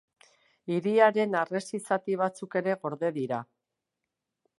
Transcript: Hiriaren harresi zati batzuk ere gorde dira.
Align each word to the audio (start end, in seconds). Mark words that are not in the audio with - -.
Hiriaren 0.75 1.37
harresi 1.41 1.79
zati 1.87 2.17
batzuk 2.21 2.57
ere 2.63 2.75
gorde 2.87 3.13
dira. 3.19 3.43